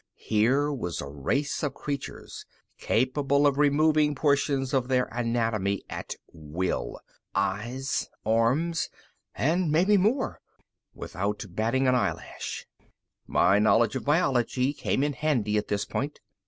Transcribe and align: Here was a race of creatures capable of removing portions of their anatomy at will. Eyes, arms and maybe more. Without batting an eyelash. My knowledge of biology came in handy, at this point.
Here 0.17 0.73
was 0.73 0.99
a 0.99 1.05
race 1.07 1.61
of 1.61 1.75
creatures 1.75 2.47
capable 2.79 3.45
of 3.45 3.59
removing 3.59 4.15
portions 4.15 4.73
of 4.73 4.87
their 4.87 5.05
anatomy 5.11 5.83
at 5.91 6.15
will. 6.33 6.99
Eyes, 7.35 8.09
arms 8.25 8.89
and 9.35 9.71
maybe 9.71 9.97
more. 9.97 10.41
Without 10.95 11.45
batting 11.49 11.87
an 11.87 11.93
eyelash. 11.93 12.65
My 13.27 13.59
knowledge 13.59 13.95
of 13.95 14.03
biology 14.03 14.73
came 14.73 15.03
in 15.03 15.13
handy, 15.13 15.55
at 15.59 15.67
this 15.67 15.85
point. 15.85 16.19